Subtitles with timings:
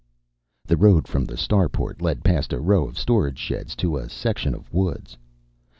[0.65, 4.55] The road from the starport led past a row of storage sheds to a section
[4.55, 5.15] of woods.